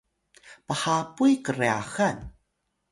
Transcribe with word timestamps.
phapuy 0.79 1.33
kryaxan 1.45 2.17